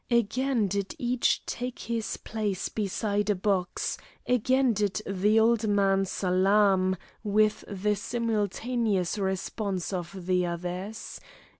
Again 0.09 0.67
did 0.67 0.95
each 0.97 1.45
take 1.45 1.77
his 1.77 2.17
place 2.17 2.69
beside 2.69 3.29
a 3.29 3.35
box, 3.35 3.99
again 4.25 4.73
did 4.73 4.99
the 5.05 5.39
old 5.39 5.67
man 5.67 6.05
salaam, 6.05 6.95
with 7.23 7.63
the 7.67 7.95
simultaneous 7.95 9.19
response 9.19 9.93
of 9.93 10.25
the 10.25 10.47
others. 10.47 11.21